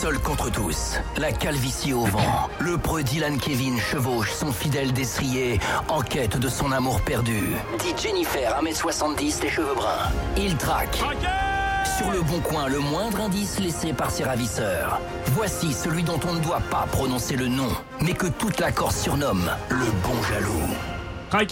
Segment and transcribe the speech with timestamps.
[0.00, 0.94] seul contre tous.
[1.18, 2.48] La calvitie au vent.
[2.58, 7.38] Le preux Dylan Kevin chevauche son fidèle destrier en quête de son amour perdu.
[7.80, 10.10] Dit Jennifer, 1m70, les cheveux bruns.
[10.38, 11.02] Il traque.
[11.98, 15.02] Sur le bon coin, le moindre indice laissé par ses ravisseurs.
[15.34, 17.68] Voici celui dont on ne doit pas prononcer le nom,
[18.00, 20.89] mais que toute la Corse surnomme le bon jaloux.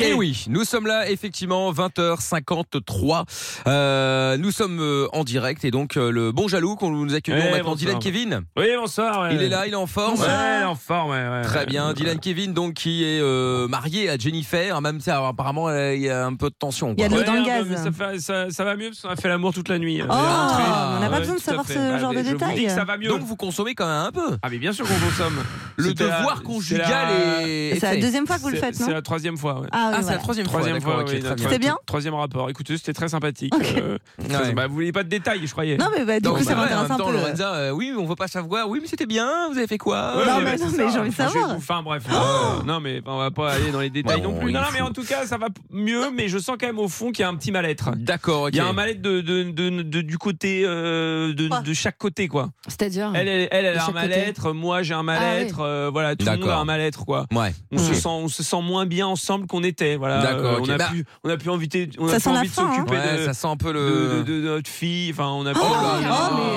[0.00, 3.24] Et oui, nous sommes là effectivement 20h53.
[3.66, 7.38] Euh, nous sommes euh, en direct et donc euh, le bon jaloux qu'on nous accueillons
[7.46, 7.76] Eh, maintenant bonsoir.
[7.76, 8.40] Dylan Kevin.
[8.56, 9.22] Oui, bonsoir.
[9.22, 9.34] ouais.
[9.36, 10.20] Il est là, il est en forme.
[10.20, 11.66] Ouais, en forme, ouais, ouais, Très ouais.
[11.66, 16.00] bien, Dylan Kevin donc qui est euh, marié à Jennifer, même si alors, apparemment il
[16.02, 16.94] y a un peu de tension.
[16.96, 17.66] Il y a de l'eau dans le gaz.
[17.84, 20.00] Ça, fait- ça, ça va mieux parce qu'on a fait l'amour toute la nuit.
[20.02, 22.36] Oh, On n'a pas Ouais, besoin de savoir ce Bah, genre de mais Je vous
[22.36, 22.64] dis détails.
[22.66, 23.08] que ça va mieux.
[23.08, 24.36] Donc vous consommez quand même un peu.
[24.42, 25.38] Ah mais bien sûr qu'on consomme.
[25.76, 27.78] Le la- devoir c'est conjugal la- est.
[27.80, 29.62] C'est la deuxième fois que vous le c'est- faites, C'est non la troisième fois.
[29.72, 29.78] Ouais.
[29.80, 30.60] Ah, oui, Ah, c'est la troisième fois.
[30.62, 31.44] Fois, ok, oui, très notre- bien.
[31.48, 32.50] C'était bien Troisième rapport.
[32.50, 33.52] Écoutez, c'était très sympathique.
[33.76, 34.52] euh, très- Ouais.
[34.52, 35.76] bah, vous vouliez pas de détails, je croyais.
[35.76, 37.12] Non, mais bah, du Non, coup, ça bah en m'intéresse un temps, peu.
[37.12, 38.68] Lorenza, euh, oui, on veut pas savoir.
[38.68, 39.48] Oui, mais c'était bien.
[39.50, 40.16] Vous avez fait quoi?
[40.18, 40.76] Ouais, Non, mais non, ça.
[40.76, 41.50] mais j'ai envie de savoir.
[41.56, 44.52] Enfin bref, euh, non mais on va pas aller dans les détails Bon, non plus.
[44.52, 47.10] Non, mais en tout cas ça va mieux, mais je sens quand même au fond
[47.12, 47.90] qu'il y a un petit mal-être.
[47.96, 48.50] D'accord, ok.
[48.52, 52.50] Il y a un mal-être du côté euh, de, chaque côté quoi.
[52.66, 56.40] C'est-à-dire Elle, elle, a un mal-être, moi j'ai un mal-être, euh, voilà, tout le monde
[56.42, 56.60] a D'accord.
[56.60, 57.26] un mal-être quoi.
[57.32, 57.54] Ouais.
[57.72, 57.94] On se Ok.
[57.96, 60.20] sent, on se sent moins bien ensemble qu'on était, voilà.
[60.22, 62.32] D'accord, Euh, on a Bah- pu, on a pu inviter, on a Ça pu sent
[62.32, 62.74] la envie de fin, hein.
[62.76, 64.22] s'occuper Ouais, de, ça sent un peu de, le.
[64.24, 65.10] de- de notre fille.
[65.12, 65.50] Enfin, on a.
[65.52, 65.66] Oh, pu- oh,
[66.02, 66.06] mais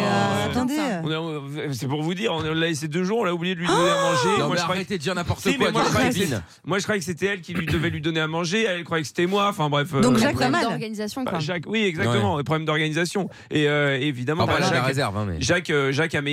[0.02, 3.60] euh, a- C'est pour vous dire, on l'a laissé deux jours, on a oublié de
[3.60, 4.30] lui donner à manger.
[4.40, 5.68] Non, Moi, mais je croyais- arrêtez de dire n'importe Si, quoi.
[5.68, 6.36] mais moi, je que
[6.66, 8.64] moi, je croyais que c'était elle qui lui devait lui donner à manger.
[8.64, 9.48] Elle croyait que c'était moi.
[9.50, 9.88] Enfin bref.
[9.94, 11.40] euh, Donc, Un Jacques, problème d'organisation, bah, quoi.
[11.40, 12.38] Jacques, oui, exactement.
[12.38, 13.30] Des problèmes d'organisation.
[13.50, 15.28] Et euh, évidemment, bah, la Jacques, hein.
[15.40, 15.92] Jacques, euh,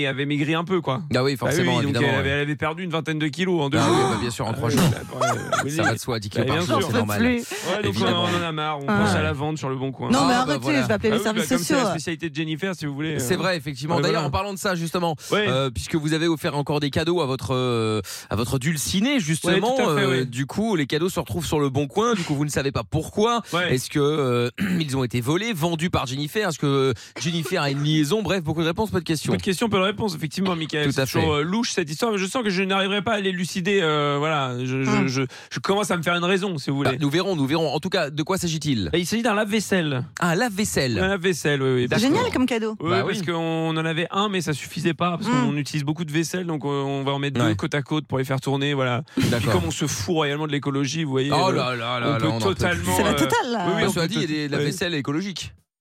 [0.09, 1.03] avait, maigri un peu, quoi.
[1.15, 2.07] Ah oui, Bah forcément, évidemment.
[2.25, 3.97] elle avait, perdu une vingtaine de kilos en deux Ah jours.
[4.11, 4.83] bah, bien sûr, en trois Euh, jours.
[5.21, 6.91] bah, Ça va de soi, 10 kilos Bah, par bien jour, sûr.
[6.91, 7.19] c'est normal.
[7.19, 7.27] plus.
[7.29, 8.79] Ouais, donc on, en a marre.
[8.81, 8.99] On Ah.
[9.05, 10.11] pense à la vente sur le bon coin.
[10.11, 10.83] Non, mais Ah, bah, arrêtez, voilà.
[10.83, 11.85] je vais appeler Ah les oui, services bah, comme c'est sociaux.
[11.85, 13.19] la spécialité de Jennifer, si vous voulez.
[13.21, 13.37] C'est euh.
[13.37, 13.97] vrai, effectivement.
[13.97, 14.27] D'ailleurs, voilà.
[14.29, 17.55] en parlant de ça, justement, euh, puisque vous avez offert encore des cadeaux à votre
[17.55, 18.01] euh,
[18.31, 21.87] à votre dulciné, justement, fait, euh, du coup, les cadeaux se retrouvent sur le bon
[21.87, 22.15] coin.
[22.15, 23.43] Du coup, vous ne savez pas pourquoi.
[23.69, 24.51] Est-ce que
[24.81, 26.49] ils ont été volés, vendus par Jennifer?
[26.49, 28.23] Est-ce que Jennifer a une liaison?
[28.23, 29.33] Bref, beaucoup de réponses, peu de questions.
[29.33, 30.93] Peu de questions, peu de réponses, effectivement, Michael.
[30.93, 31.45] Tout à C'est toujours fait.
[31.45, 33.81] louche cette histoire, mais je sens que je n'arriverai pas à l'élucider.
[34.19, 36.99] voilà, je, je, je, je commence à me faire une raison, si vous Bah, voulez.
[37.01, 37.69] nous verrons, nous verrons.
[37.75, 38.89] En tout cas, de quoi s'agit-il?
[38.95, 40.05] Et il s'agit d'un lave-vaisselle.
[40.21, 40.99] Ah, lave-vaisselle.
[40.99, 41.89] Un lave-vaisselle, oui, oui.
[41.93, 42.77] C'est génial comme cadeau.
[42.81, 43.27] Oui, Bah parce oui.
[43.27, 45.33] qu'on en avait un, mais ça suffisait pas, parce Mm.
[45.49, 47.49] qu'on utilise beaucoup de vaisselle, donc euh, on va en mettre Ouais.
[47.49, 49.03] deux côte à côte pour les faire tourner, voilà.
[49.17, 51.31] Puis comme on se fout royalement de l'écologie, vous voyez.
[51.33, 52.97] Oh euh, là là là on là, peut totalement.
[52.97, 53.67] C'est la euh, totale, là.
[53.69, 54.95] oui, oui, Bah, on dit, il y a des lave-vaisselle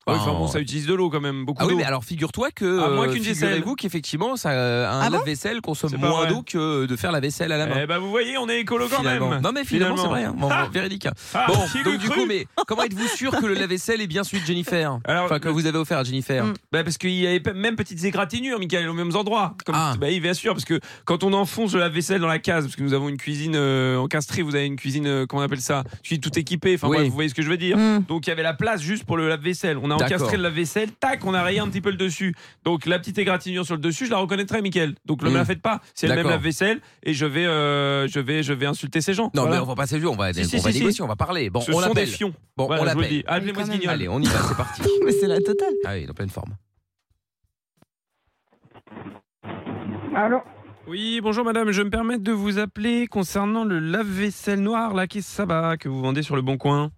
[0.07, 2.49] Ouais, Enfin, bon, ça utilise de l'eau quand même, beaucoup Ah oui, mais alors figure-toi
[2.51, 3.49] que Ah, moins qu'une vaisselle.
[3.49, 7.51] figurez-vous qu'effectivement, ça, un Ah bon lave-vaisselle consomme moins d'eau que de faire la vaisselle
[7.51, 7.75] à la main.
[7.83, 9.29] Eh ben vous voyez, on est écolo quand Finalement.
[9.29, 9.41] même.
[9.41, 10.35] Non mais finalement, c'est vrai, hein.
[10.37, 10.67] Bon, Ah.
[10.71, 11.07] véridique.
[11.33, 11.53] Ah, Bon,
[11.83, 14.45] donc du cru coup, mais comment êtes-vous sûr que le lave-vaisselle est bien celui de
[14.45, 16.45] Jennifer Alors, Enfin, que le- vous avez offert à Jennifer.
[16.45, 16.53] Mm.
[16.71, 19.55] Bah parce qu'il y avait même petites égratignures, Michael, aux mêmes endroits.
[19.65, 19.93] Comme, Ah.
[19.99, 22.65] Bah oui, bien sûr, parce que quand on enfonce de la vaisselle dans la case,
[22.65, 25.45] parce que nous avons une cuisine euh, encastrée, vous avez une cuisine, euh, comment on
[25.45, 25.83] appelle ça?
[26.03, 26.97] Cuisine tout équipée, enfin Oui.
[26.97, 28.03] bref, vous voyez ce que je veux dire Mm.
[28.07, 29.77] Donc il y avait la place juste pour le lave-vaisselle.
[29.81, 32.33] On a Encastré le lave-vaisselle, tac, on a rayé un petit peu le dessus.
[32.63, 34.95] Donc la petite égratignure sur le dessus, je la reconnaîtrai, Michael.
[35.05, 35.37] Donc ne me Mm.
[35.37, 35.81] la faites pas.
[35.93, 36.31] C'est le même D'accord.
[36.31, 39.31] lave-vaisselle et je vais, euh, je vais, je vais insulter ces gens.
[39.33, 39.57] Non, Voilà.
[39.57, 41.01] mais on va pas s'élever, on va, Si, on si, va si, négocier, si.
[41.01, 41.49] on va parler.
[41.49, 42.33] Bon, Ce on sont des fions.
[42.55, 43.17] Bon, Voilà, on je vous le l'appelle.
[43.19, 43.23] dis.
[43.27, 43.87] Appelez-moi ce.
[43.89, 44.81] Allez, on y va, c'est parti.
[45.05, 45.73] Mais c'est la totale.
[45.85, 46.55] Ah oui, il est en pleine forme.
[50.15, 50.39] Allô
[50.87, 55.21] Oui, bonjour madame, je me permets de vous appeler concernant le lave-vaisselle noir là qui
[55.21, 56.91] ça va que vous vendez sur le bon coin.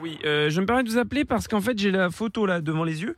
[0.00, 2.60] Oui euh, je me permets de vous appeler parce qu'en fait j'ai la photo là
[2.60, 3.16] devant les yeux.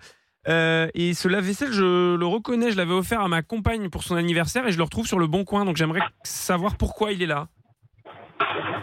[0.49, 4.17] Euh, et ce lave-vaisselle, je le reconnais, je l'avais offert à ma compagne pour son
[4.17, 7.27] anniversaire et je le retrouve sur le bon coin, donc j'aimerais savoir pourquoi il est
[7.27, 7.49] là.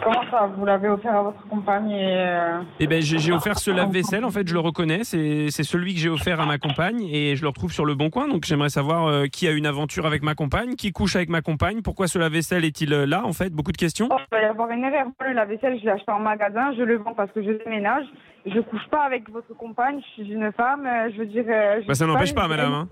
[0.08, 2.16] Comment ça Vous l'avez offert à votre compagne et.
[2.16, 5.92] euh, Eh ben j'ai j'ai offert ce lave-vaisselle, en fait je le reconnais, c'est celui
[5.94, 8.44] que j'ai offert à ma compagne et je le retrouve sur le bon coin, donc
[8.44, 11.82] j'aimerais savoir euh, qui a une aventure avec ma compagne, qui couche avec ma compagne,
[11.82, 14.08] pourquoi ce lave-vaisselle est-il euh, là en fait, beaucoup de questions.
[14.10, 15.06] Oh, il va y avoir une erreur.
[15.20, 18.04] Le lave-vaisselle, je l'ai acheté en magasin, je le vends parce que je déménage.
[18.46, 21.44] Je couche pas avec votre compagne, je suis une femme, euh, je veux dire.
[21.48, 22.72] euh, je Bah, ça n'empêche pas madame.
[22.72, 22.88] hein.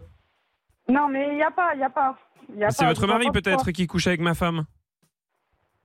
[0.89, 2.17] Non, mais il n'y a pas, il n'y a pas.
[2.57, 4.65] y a C'est pas, votre vois mari pas peut-être qui couche avec ma femme.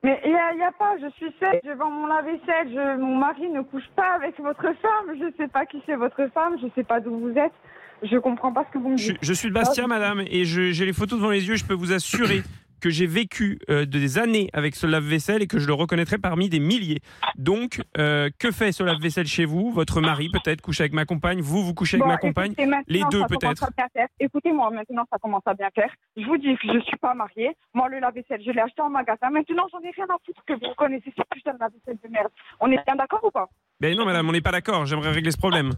[0.04, 3.00] Mais il n'y a, y a pas, je suis seule, je vends mon lave-vaisselle, je-
[3.00, 6.56] mon mari ne couche pas avec votre femme, je sais pas qui c'est votre femme,
[6.62, 7.54] je sais pas d'où vous êtes,
[8.02, 9.20] je comprends pas ce que vous me Je, dites.
[9.22, 11.56] je suis de Bastia, madame, et je- j'ai les photos devant les yeux.
[11.56, 12.42] Je peux vous assurer
[12.82, 16.50] que j'ai vécu euh, des années avec ce lave-vaisselle et que je le reconnaîtrai parmi
[16.50, 17.00] des milliers.
[17.38, 19.72] Donc, euh, que fait ce lave-vaisselle chez vous?
[19.72, 22.54] Votre mari peut-être couche avec ma compagne, vous, vous couchez avec Bon, ma compagne.
[22.88, 23.70] les deux, peut-être.
[24.20, 25.92] Écoutez-moi, maintenant ça commence à bien faire.
[26.18, 27.56] Je vous dis que je suis pas mariée.
[27.74, 29.30] Moi, le lave-vaisselle, je l'ai acheté en magasin.
[29.30, 32.30] Maintenant, j'en ai rien à foutre que vous connaissez ce putain de lave-vaisselle de merde.
[32.60, 33.48] On est bien d'accord ou pas?
[33.80, 34.86] Ben non, madame, on n'est pas d'accord.
[34.86, 35.72] J'aimerais régler ce problème.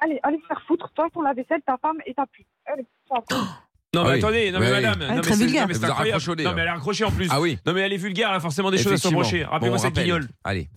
[0.00, 0.90] Allez, allez faire foutre.
[0.94, 2.46] Toi, ton lave-vaisselle, ta femme et ta pute.
[2.66, 2.86] Allez.
[3.94, 4.18] Non, mais Ah oui.
[4.18, 4.98] attendez, non, mais madame.
[5.00, 5.06] oui.
[5.08, 5.62] non, mais très c'est- vulgaire.
[5.62, 7.28] non, mais vous Non, mais elle a raccroché en plus.
[7.30, 7.58] Ah oui.
[7.64, 9.44] Non, mais elle est vulgaire, elle a forcément des choses à se reprocher.
[9.44, 10.04] Rappelez-moi Bon, cette rappelle.
[10.04, 10.28] guignole.
[10.44, 10.68] Allez.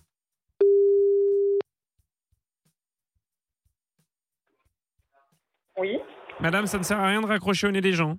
[5.78, 5.98] Oui.
[6.40, 8.16] Madame, ça ne sert à rien de raccrocher au nez des gens.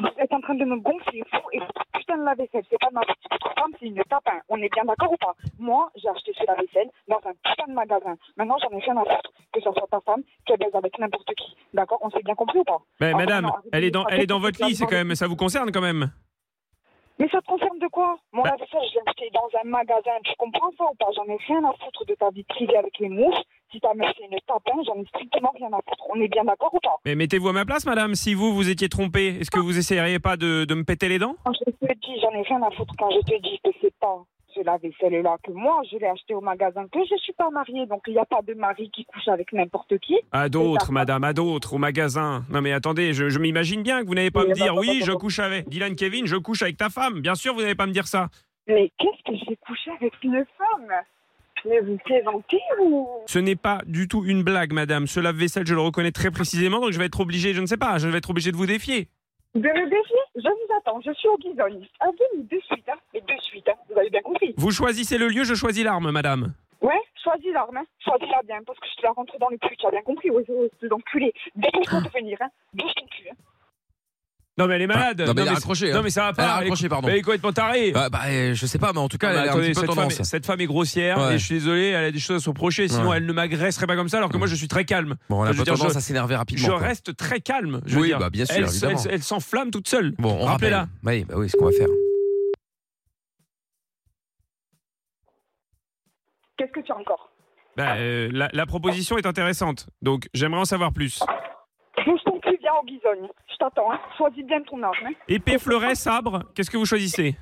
[0.00, 1.60] Vous êtes en train de me gonfler, fou, et
[1.94, 3.00] putain de la vaisselle, c'est pas de ma.
[3.00, 4.38] Votre femme, c'est une tapin.
[4.48, 5.34] On est bien d'accord ou pas?
[5.58, 8.16] Moi, j'ai acheté ce lave-vaisselle dans un putain de magasin.
[8.36, 11.34] Maintenant, j'en ai rien à foutre que ce soit ta femme qui baise avec n'importe
[11.34, 11.56] qui.
[11.72, 11.98] D'accord?
[12.02, 12.78] On s'est bien compris ou pas?
[13.00, 15.14] Mais Ah, madame, non, elle est dans, elle est dans votre lit, c'est quand même,
[15.14, 16.10] ça vous concerne quand même.
[17.18, 18.18] Mais ça te concerne de quoi?
[18.32, 20.12] Mon Bah- lave-vaisselle, je l'ai acheté dans un magasin.
[20.24, 21.06] Tu comprends ça ou pas?
[21.16, 23.40] J'en ai rien à foutre de ta vie privée avec les mouches.
[23.72, 26.04] Si ta meuf, c'est une tapin, j'en ai strictement rien à foutre.
[26.14, 26.96] On est bien d'accord ou pas?
[27.06, 28.14] Mais mettez-vous à ma place, madame.
[28.14, 31.18] Si vous, vous étiez trompé, est-ce que vous essayeriez pas de, de me péter les
[31.18, 31.36] dents?
[31.44, 33.94] Quand je te dis, j'en ai rien à foutre quand je te dis que c'est
[33.98, 34.22] pas
[34.56, 38.02] ce lave-vaisselle-là que moi, je l'ai acheté au magasin, que je suis pas mariée, donc
[38.06, 40.16] il n'y a pas de mari qui couche avec n'importe qui.
[40.32, 42.44] À d'autres, madame, à d'autres, au magasin.
[42.50, 44.80] Non mais attendez, je, je m'imagine bien que vous n'allez pas me bah, dire bah,
[44.80, 47.20] oui, je couche avec Dylan Kevin, je couche avec ta femme.
[47.20, 48.28] Bien sûr, vous n'allez pas me dire ça.
[48.66, 50.92] Mais qu'est-ce que j'ai couché avec une femme?
[51.64, 55.06] Mais vous plaisantez ou Ce n'est pas du tout une blague, madame.
[55.06, 57.76] Ce lave-vaisselle, je le reconnais très précisément, donc je vais être obligé, je ne sais
[57.76, 59.08] pas, je vais être obligé de vous défier.
[59.54, 60.25] De le défier?
[60.86, 61.36] Je vous attends, je suis au.
[61.36, 61.88] Venez
[62.44, 64.54] de suite, hein, mais de suite, hein, vous avez bien compris.
[64.56, 66.54] Vous choisissez le lieu, je choisis l'arme, madame.
[66.80, 67.84] Ouais, choisis l'arme, hein.
[68.04, 70.30] choisis-la bien, parce que je te la rentre dans le cul, tu as bien compris,
[70.30, 70.44] ouais,
[70.80, 71.32] c'est d'enculé.
[71.56, 73.15] Dépêche-toi de venir, hein, bouge ton cul.
[73.15, 73.15] Hein.
[74.58, 75.20] Non mais elle est malade.
[75.20, 76.02] non, mais elle a mais- raccroché, Non hein.
[76.02, 76.54] mais ça va Elle a pas.
[76.54, 77.08] raccroché, est- pardon.
[77.08, 77.90] Elle est complètement tarée.
[77.92, 79.68] Bah, bah, euh, je sais pas, mais en tout cas, mais elle a un petit
[79.68, 80.20] peu cette, femme, tendance.
[80.20, 81.34] est- cette femme est grossière Ouais.
[81.34, 82.88] et je suis désolé, elle a des choses à se reprocher.
[82.88, 83.18] Sinon, Ouais.
[83.18, 85.16] elle ne m'agresserait pas comme ça, alors que moi, je suis très calme.
[85.28, 86.64] Bon, elle a pas tendance je- à s'énerver rapidement.
[86.64, 86.78] Je quoi.
[86.80, 87.82] reste très calme.
[87.84, 88.18] Je veux Oui, dire.
[88.18, 88.98] bah, bien sûr, elle, évidemment.
[89.04, 90.12] elle- elle s'enflamme toute seule.
[90.18, 90.78] Bon, on Rappelez-la.
[90.80, 90.90] rappelle.
[91.04, 91.88] Oui, bah oui, ce qu'on va faire.
[96.56, 97.30] Qu'est-ce que tu as encore?
[97.76, 101.20] Bah, euh, la, la proposition est intéressante, donc j'aimerais en savoir plus.
[102.06, 102.35] Bouge ton
[102.66, 103.28] cul, viens au Guizogne.
[103.50, 103.98] Je t'attends, hein.
[104.16, 104.94] choisis bien ton arme.
[105.06, 105.12] Hein.
[105.28, 107.36] Épée, fleuret, sabre, qu'est-ce que vous choisissez?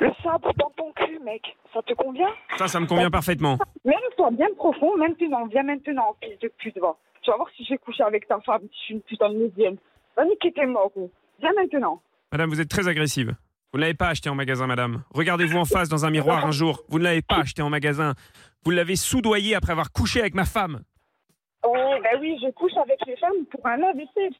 [0.00, 1.42] Le sabre dans ton cul, mec,
[1.72, 2.30] ça te convient?
[2.56, 3.58] Ça, ça me convient parfaitement.
[3.84, 6.96] Mets-toi bien profond, maintenant, viens maintenant, fils de pute, va.
[7.22, 9.38] Tu vas voir si j'ai couché avec ta femme, si je suis une putain de
[9.38, 9.76] lesbienne.
[10.16, 10.92] Va niquer tes morts.
[11.40, 12.00] Viens maintenant.
[12.32, 13.34] Madame, vous êtes très agressive.
[13.72, 15.02] Vous ne l'avez pas acheté en magasin, madame.
[15.12, 16.82] Regardez-vous en face dans un miroir un jour.
[16.88, 18.14] Vous ne l'avez pas acheté en magasin.
[18.64, 20.82] Vous l'avez soudoyé après avoir couché avec ma femme.
[21.64, 24.32] Oh, ben oui, je couche avec les femmes pour un lave-vaisselle.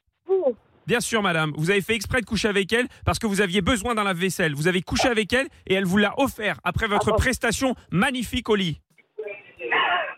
[0.87, 1.51] Bien sûr, madame.
[1.57, 4.53] Vous avez fait exprès de coucher avec elle parce que vous aviez besoin d'un lave-vaisselle.
[4.53, 8.49] Vous avez couché avec elle et elle vous l'a offert après votre Ah prestation magnifique
[8.49, 8.79] au lit.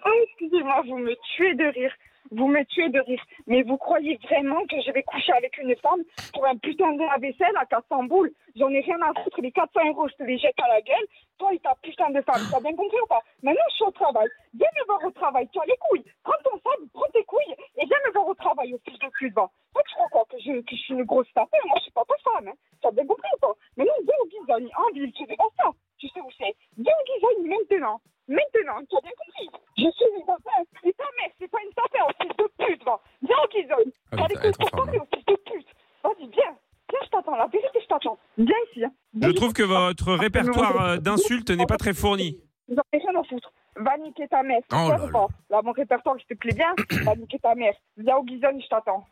[0.05, 1.91] Oh, excusez-moi, vous me tuez de rire.
[2.31, 3.21] Vous me tuez de rire.
[3.47, 6.01] Mais vous croyez vraiment que je vais coucher avec une femme
[6.33, 9.41] pour un putain de lave-vaisselle à 400 boules J'en ai rien à foutre.
[9.41, 11.05] Les 400 euros, je te les jette à la gueule.
[11.37, 12.41] Toi et ta putain de femme.
[12.51, 13.21] T'as bien compris ou pas?
[13.43, 14.27] Maintenant, je suis au travail.
[14.53, 15.47] Viens me voir au travail.
[15.53, 16.03] Tu as les couilles.
[16.23, 19.07] Prends ton sable, prends tes couilles et viens me voir au travail, au fils de
[19.17, 19.33] pute.
[19.33, 19.49] va.
[19.73, 21.57] Toi, tu crois quoi que je, que je suis une grosse tapée?
[21.65, 22.47] Moi, je suis pas ta femme.
[22.49, 22.53] Hein.
[22.81, 23.53] Tu as bien compris ou pas?
[23.77, 25.11] Maintenant, viens au Guizogne, en ville.
[25.13, 25.69] Tu sais pas ça.
[25.97, 28.01] Tu sais où c'est Viens au Guizogne maintenant.
[28.27, 29.49] Maintenant, tu as bien compris.
[29.77, 30.59] Je suis une tapin.
[30.83, 32.83] Et ta mère, c'est pas une tapin, au fils de pute.
[32.83, 32.99] Va.
[33.21, 33.91] Viens au Guizogne.
[34.11, 35.67] Ah T'as oui, les elle est couilles trop pour forte, parler, au fils de pute.
[36.03, 36.55] Vas-y, viens.
[36.89, 37.35] Viens, je t'attends.
[37.35, 38.17] La vérité, je t'attends.
[38.37, 38.83] Viens ici.
[38.83, 38.91] Hein.
[39.13, 42.37] Je Viens trouve que votre répertoire euh, d'insultes n'est pas très fourni.
[42.67, 43.51] J'en ai rien à foutre.
[43.77, 44.59] Va niquer ta mère.
[44.71, 46.73] Oh là pas Là, mon répertoire, il te plaît bien.
[47.05, 47.73] Va niquer ta mère.
[47.97, 49.05] Viens au Guizone, je t'attends.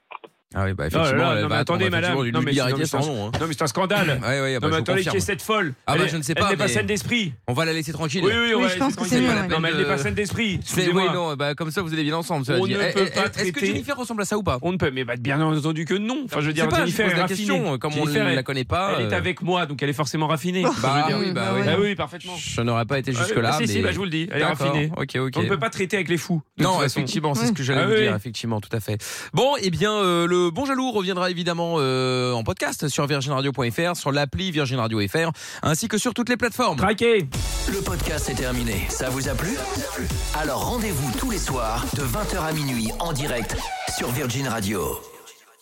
[0.55, 2.31] Ah oui, bah Oh là effectivement, là, elle non, mais va attendez, attendre, effectivement, madame.
[2.31, 3.27] Non, mais non, sans nom.
[3.27, 3.31] hein.
[3.39, 4.19] Non, mais c'est un scandale.
[4.23, 6.21] Ouais, ouais, bah, non, mais attendez, qui est cette folle Ah bah, Elle je ne
[6.21, 7.33] sais Elle pas, n'est pas saine d'esprit.
[7.49, 8.21] On va la laisser tranquille.
[8.23, 9.47] Oui, oui, Oui, ouais, je pense que c'est mieux, pas la ouais.
[9.47, 10.59] peine Non, mais elle n'est pas saine d'esprit.
[10.77, 12.45] Oui, non, bah, comme ça, vous allez bien ensemble.
[12.49, 14.57] On ne Eh, peut eh, pas Est-ce que Jennifer ressemble à ça ou pas?
[14.61, 16.21] On ne peut, mais bah, bien entendu que non.
[16.25, 17.37] Enfin, je veux dire, Jennifer est la raffinée.
[17.47, 17.77] question.
[17.77, 18.95] Comme on ne la connaît pas.
[18.99, 20.63] Elle est euh, avec moi, donc elle est forcément raffinée.
[20.81, 21.61] Bah oui, bah bah oui.
[21.67, 22.33] Ah oui, parfaitement.
[22.37, 23.49] Je n'aurais pas été Ah oui, jusque-là.
[23.51, 24.91] bah, si, si, bah, je vous le dis, elle est raffinée.
[24.95, 25.33] Ok, ok.
[25.35, 26.41] On ne peut pas traiter avec les fous.
[26.57, 28.97] Non, effectivement, c'est ce que j'allais vous dire, effectivement, tout à fait.
[29.33, 34.11] Bon, eh bien, euh, le Bon Jaloux reviendra évidemment euh, en podcast sur virginradio.fr, sur
[34.11, 35.31] l'appli Virgin Radio FR,
[35.63, 36.77] ainsi que sur toutes les plateformes.
[36.77, 37.27] Traqué.
[37.71, 38.85] Le podcast est terminé.
[38.89, 39.57] Ça vous a plu?
[40.39, 43.57] Alors rendez-vous tous les soirs de 20h à minuit en direct
[43.97, 45.16] sur Virgin Radio.